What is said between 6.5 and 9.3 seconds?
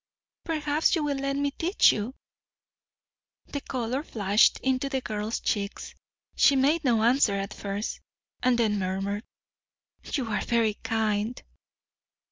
made no answer at first, and then murmured,